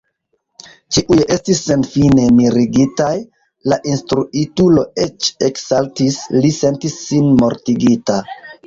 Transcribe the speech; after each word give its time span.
Ĉiuj 0.95 1.17
estis 1.35 1.61
senfine 1.65 2.25
mirigitaj, 2.39 3.11
la 3.73 3.79
instruitulo 3.93 4.89
eĉ 5.07 5.29
eksaltis; 5.51 6.23
li 6.41 6.57
sentis 6.61 7.03
sin 7.07 7.35
mortigita! 7.45 8.23